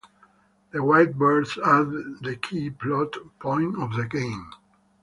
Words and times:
The 0.71 0.81
White 0.83 1.13
Birds 1.15 1.59
are 1.59 1.83
the 1.85 2.35
key 2.41 2.71
plot 2.71 3.15
point 3.37 3.79
of 3.79 3.95
the 3.95 4.05
game. 4.07 4.49